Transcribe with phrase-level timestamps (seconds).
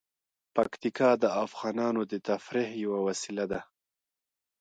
[0.55, 3.61] پکتیکا د افغانانو د تفریح یوه وسیله ده.